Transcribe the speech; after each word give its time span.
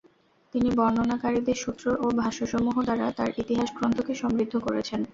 তিনি 0.53 0.69
বর্ণনাকারীদের 0.77 1.57
সূত্র 1.63 1.85
ও 2.01 2.15
ভাষ্যসমূহ 2.19 2.75
দ্বারা 2.83 3.07
তার 3.17 3.29
ইতিহাস 3.41 3.69
গ্রন্থকে 3.77 4.13
সমৃদ্ধ 4.15 4.53
করেছেন। 4.57 4.99